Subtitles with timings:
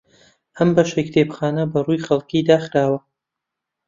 [0.57, 2.99] ئەم بەشەی کتێبخانە بەڕووی خەڵک داخراوە.